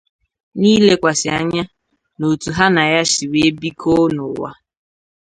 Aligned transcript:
n'ilekwasị 0.59 1.27
anya 1.37 1.63
n'otu 2.17 2.49
ha 2.57 2.65
na 2.75 2.83
ya 2.93 3.01
siri 3.11 3.27
wee 3.33 3.55
bikọọ 3.61 4.03
n'ụwa. 4.15 4.49